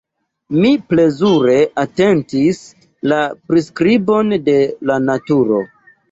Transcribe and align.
Mi 0.61 0.69
plezure 0.91 1.57
atentis 1.81 2.61
la 3.11 3.19
priskribon 3.51 4.33
de 4.47 4.55
la 4.91 4.97
naturo. 5.11 5.61